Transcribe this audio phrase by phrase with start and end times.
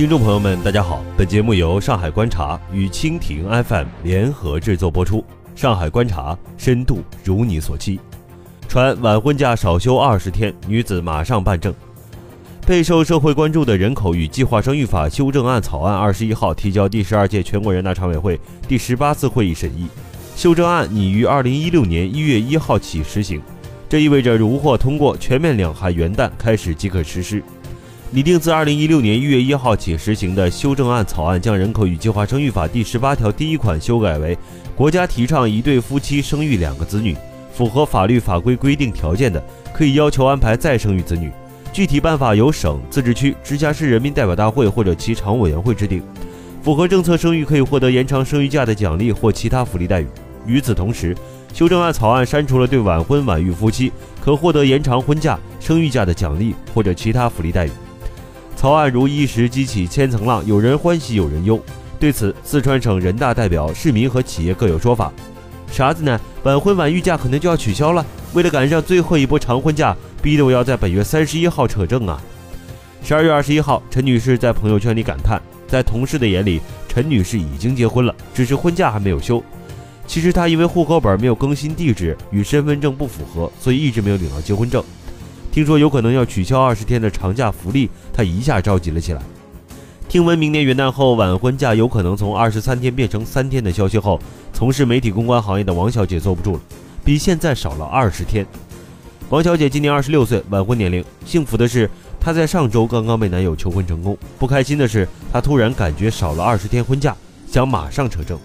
[0.00, 5.22] 听众朋友们，大家好，本节目由上海观察与蜻蜓 FM 联合制作播出。
[5.54, 8.00] 上海观察，深度如你所期。
[8.66, 11.74] 传晚婚假少休二十天，女子马上办证。
[12.66, 19.86] 备受社会关注的人口与计划生育法修正案草案，二十一号提交第十二届全国人大常委会第十八次会议审议。
[20.34, 23.38] 修正案拟于二零一六年一月一号起实行，
[23.86, 27.42] 这意味着如获通过，全面两孩元旦开始即可实施。
[28.12, 34.36] 拟定自二零一六年一月一号起实行的修正案草案，将人口与计划生育法第十八条第一款修改为：
[34.74, 37.16] 国家提倡一对夫妻生育两个子女，
[37.52, 39.40] 符合法律法规规定条件的，
[39.72, 41.30] 可以要求安排再生育子女。
[41.72, 46.02] 具体办法由省、自治区、直辖市人民代表大会或者其常委员会制定。
[46.64, 50.08] 符合政策生育可以获得延长生育假的奖励或其他福利待遇。
[50.44, 51.16] 与此同时，
[51.54, 57.70] 修正案草案删除了对晚婚晚育夫妻可获得延长婚假、生育假的奖励或者其他福利待遇。
[58.60, 61.58] 草案如一时激起千层浪，有人欢喜有人忧。
[61.98, 65.10] 对此，四川省人大代表、市民和企业各有说法。
[65.72, 66.20] 啥子呢？
[66.42, 68.04] 晚婚晚育假可能就要取消了？
[68.34, 72.22] 为了赶上最后一波长婚假，逼得我要在本月三十一号扯证啊！
[73.02, 79.42] 十二月二十一号，陈女士在朋友圈里感叹，在同事的眼里，陈女士已经结婚了，只是婚假还没有休。
[80.06, 84.84] 其实她因为户口本没有更新地址，与身份证不符合，所以一直没有领到结婚证。
[85.52, 89.22] 听说有可能要取消二十天的长假福利，他一下着急了起来。
[90.06, 94.20] 听闻明年元旦后晚婚假有可能从二十三天变成三天的消息后，
[94.52, 96.60] 从事媒体公关行业的王小姐坐不住了，
[97.02, 98.46] 比现在少了二十天。
[99.30, 101.02] 王小姐今年二十六岁，晚婚年龄。
[101.24, 101.88] 幸福的是，
[102.20, 107.16] 她在上周刚刚被男友求婚成功；不开心的是，她突然感觉少了二十天婚假，
[107.50, 108.38] 想马上扯证。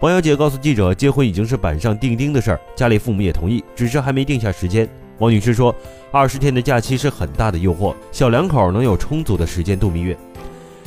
[0.00, 4.88] 王小姐告诉记者，结婚已经是板上钉钉的事儿，家里父母也同意，只是还没定下时间。
[5.22, 5.72] 王女士说
[6.10, 10.18] ：“二十天的假期是很大的诱惑，小两口能有充足的时间度蜜月。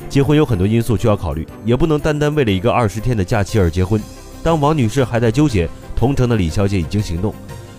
[0.10, 4.02] 结婚有很多因素需要考虑，也不能单单为了一个二十天的假期而结婚。”
[4.44, 7.34] 当王女士还在纠结，同城的李小姐已经行动，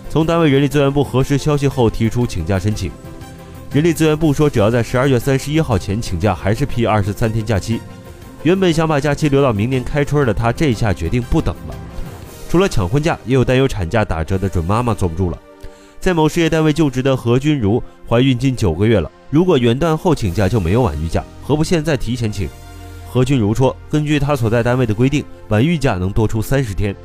[0.09, 2.89] 从单位人力资源部核实消息后提出请假申请。
[3.71, 7.79] 人力资源部说，只要在十二月三十一号前请假，还是批二十三天假期。
[8.41, 11.75] 原本想把假期留到明年开春的她，这一下决定不等了。
[12.49, 15.37] 除了抢婚假，也有担忧产假打折的准妈妈坐不住了。
[16.07, 22.47] 在某事业单位就职的何君如怀孕近九个月了，如果元旦后请假就没有晚育假，何不现在提前请？
[23.11, 26.95] 何君如说，根据他所在单位的规定，晚育假能多出三十天。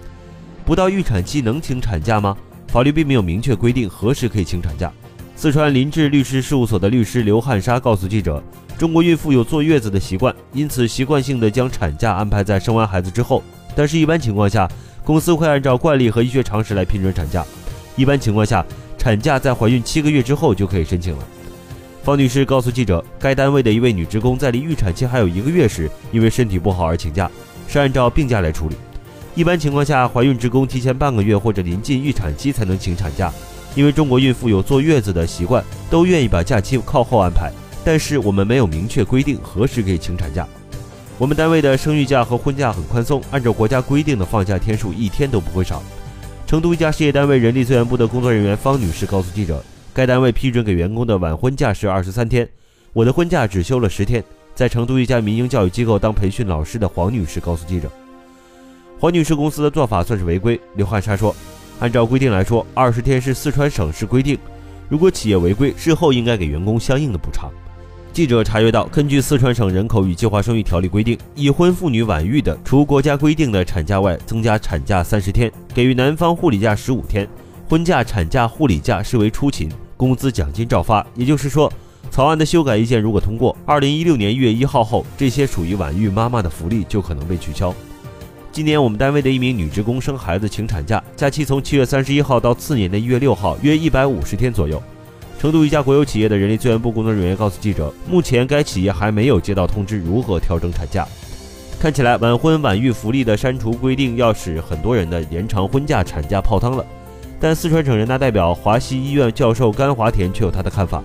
[0.64, 2.36] 不到预产期能请产假吗？
[2.68, 4.88] 法律并没有明确规定何时可以请产假。
[5.34, 8.40] 四川林志律师事务所的律师刘汉沙告诉记者，
[8.78, 13.42] 中国孕妇有坐月子的习惯，因此习惯性的将产假安排在生完孩子之后。
[13.74, 14.70] 但是，一般情况下，
[15.02, 17.44] 公司会按照惯例和医学常识来批准产假。
[17.96, 18.64] 一般情况下，
[19.02, 21.24] 产假在怀孕七个月之后就可以申请了。
[22.04, 27.28] 方女士告诉记者，该单位的一位女职工在离预产期还有一个月时，因为身体不好而请假，
[27.66, 28.76] 是按照病假来处理。
[29.34, 33.32] 一般情况下，怀孕职工提前半个月或者临近预产期才能请产假，
[33.74, 37.50] 因为中国孕妇有坐月子的习惯，都愿意把假期靠后安排。
[37.84, 40.46] 但是我们没有明确规定何时可以请产假。
[41.18, 45.82] 我们单位的生育假和婚假很宽松，按照国家规定的放假天数，一天都不会少。
[46.52, 49.64] 成都一家事业单位人力资源部的工作人员方女士告诉记者，
[49.94, 52.46] 该单位批准给员工的晚婚假是二十三天，
[52.92, 54.22] 我的婚假只休了十天。
[54.54, 57.90] 在成都一家民营教育机构当培训老师的黄女士告诉记者，
[59.00, 60.60] 黄女士公司的做法算是违规。
[60.76, 61.34] 刘汉莎说，
[61.80, 64.38] 按照规定来说，二十天是四川省市规定，
[64.90, 67.50] 如果企业违规，事后应该给员工相应的补偿。
[68.12, 77.26] 记者查阅到，根据四川省人口与计划生育条例规定，已婚妇女晚育的，除国家规定的产假外，增加产假三十天，给予男方护理假十五天，
[77.66, 81.06] 婚假、产假、护理假视为出勤，工资奖金照发。
[81.14, 81.72] 也就是说，
[82.10, 87.74] 草案的修改意见如果通过，二零一六年一月一号后，这些属于晚育妈妈的福利就可能被取消。
[88.52, 94.80] 今年我们单位的一名女职工生孩子请产假，假期从七月三十一号到次年的一月六号，约一百五十天左右。
[95.42, 101.04] 成都一家国有企业的人力资源部工作人员告诉记者，目前该企业还没有接到通知如何调整产假。
[101.80, 106.86] 看起来晚婚晚育福利的删除规定要使很多人的延长婚假、产假泡汤了。
[107.40, 111.02] 但四川省人大代表、华西医院教授甘华田却有他的看法，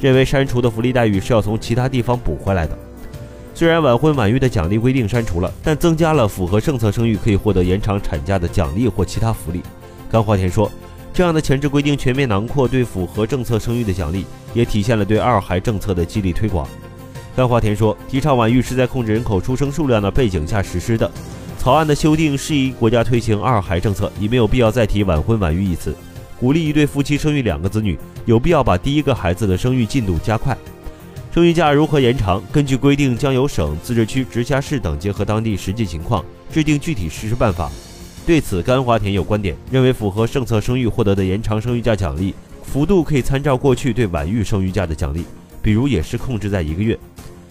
[0.00, 2.78] 认为删除的福利待遇是要从其他地方补回来的。
[3.52, 9.60] 虽然晚婚晚育的奖励规定删除了，但增加了符合政策生育可以获得延长产假的奖励或其他福利。
[10.08, 10.70] 甘华田说。
[11.14, 14.24] 这样的前置规定全面囊括对符合政策生育的奖励，
[14.54, 16.66] 也体现了对二孩政策的激励推广。
[17.36, 21.10] 甘华田说，提倡晚育是在控制人口出生数量的背景下实施的。
[21.58, 25.94] 草案的修订适宜国家推行二孩政策，已没有必要再提晚婚晚育一词。
[26.40, 30.56] 鼓励一对夫妻生育两个子女，有必要把第一个孩子的生育进度加快。
[31.32, 32.42] 生育假如何延长？
[32.50, 37.70] 根据规定，将由省、自治区、直辖市等结合当地实际情况，制定具体实施办法。
[38.24, 42.32] 对此，甘华田有观点，认为符合政策生育获得的延长生育假奖励
[42.62, 45.24] 幅度可以参照过去对晚育生育假的奖励，
[45.60, 46.96] 比如也是控制在一个月。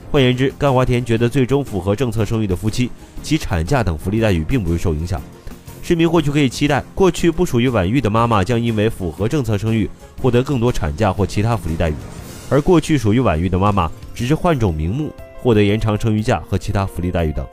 [0.09, 2.89] 换言之，甘华田觉得，最终符合政策生育的夫妻，
[3.21, 5.21] 其产假等福利待遇并不会受影响。
[5.83, 9.89] 市民或许可以期待，过去不属于晚育的妈妈将因为符合政策生育，
[10.21, 11.93] 获得更多产假或其他福利待遇。
[12.49, 17.45] 而过去属于晚育的妈妈，只是换种名目获得延长生育假和其他福利待遇等。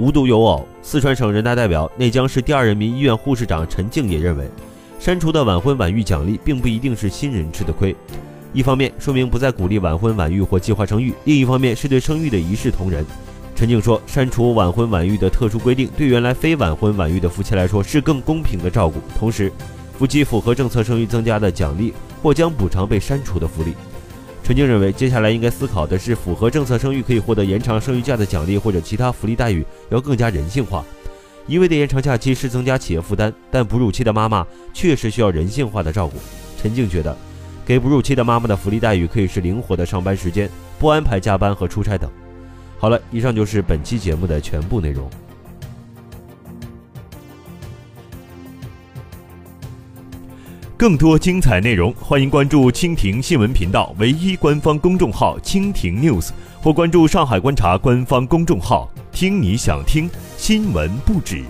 [0.00, 4.50] 无独有偶，四川省人大代表、内江市第二人民医院护士长陈静也认为，
[4.98, 7.94] 删除的晚婚晚育奖励并不一定是新人吃的亏。
[8.54, 13.04] 一方面说明不再鼓励晚婚晚育或计划生育，另一方面是对生育的一视同仁。
[13.54, 19.52] 陈静说，删除晚婚晚育的特殊规定，对原来非晚婚晚育的夫妻来说是更公平的照顾，同时，
[19.98, 21.92] 夫妻符合政策生育增加的奖励
[22.22, 23.74] 或将补偿被删除的福利。
[24.50, 30.84] 陈静认为，接下来应该思考的是，符合政策生育可以获得延长生育假的奖励或者其他福利待遇要更加人性化。
[31.46, 34.44] 一味的延长假期是增加企业负担，但哺乳期的妈妈
[34.74, 36.16] 确实需要人性化的照顾。
[36.60, 37.16] 陈静觉得，
[37.64, 40.50] 给哺乳期的妈妈的福利待遇可以是灵活的上班时间，
[40.80, 42.10] 不安排加班和出差等。
[42.76, 45.08] 好了，以上就是本期节目的全部内容。
[50.80, 56.30] 更多精彩内容，欢迎关注蜻蜓新闻频道唯一官方公众号“蜻蜓 news”，
[56.62, 61.44] 或关注上海观察官方公众号“听你想听新闻不止”。